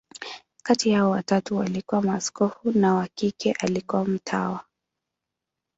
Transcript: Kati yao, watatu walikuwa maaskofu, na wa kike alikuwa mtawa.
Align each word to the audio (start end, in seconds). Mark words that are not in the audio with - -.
Kati 0.63 0.89
yao, 0.89 1.09
watatu 1.11 1.55
walikuwa 1.57 2.01
maaskofu, 2.01 2.71
na 2.71 2.95
wa 2.95 3.07
kike 3.15 3.51
alikuwa 3.51 4.05
mtawa. 4.05 4.65